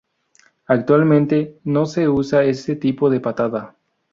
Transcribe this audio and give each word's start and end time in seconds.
Actualmente 0.65 1.59
no 1.63 1.85
se 1.85 2.09
usa 2.09 2.43
ese 2.43 2.75
tipo 2.75 3.11
de 3.11 3.19
patada. 3.19 3.75